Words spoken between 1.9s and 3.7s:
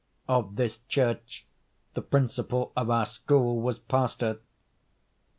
the principal of our school